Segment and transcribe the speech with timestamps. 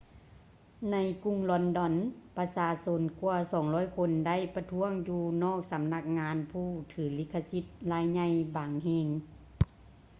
[0.91, 1.93] ໃນກຸງລອນດອນ
[2.37, 3.37] ປະຊາຊົນກວ່າ
[3.69, 9.07] 200 ຄົນໄດ້ປະທ້ວງຢູ່ນອກສຳນັກງານຜູ້ຖືລິຂະສິດລາຍໃຫຍ່ບາງແຫ່ງ